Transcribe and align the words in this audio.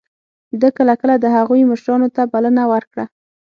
ده 0.61 0.69
کله 0.77 0.93
کله 1.01 1.15
د 1.19 1.25
هغوی 1.37 1.61
مشرانو 1.71 2.07
ته 2.15 2.21
بلنه 2.33 2.63
ورکړه. 2.73 3.05